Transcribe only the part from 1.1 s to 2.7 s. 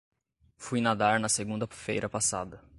na segunda-feira passada.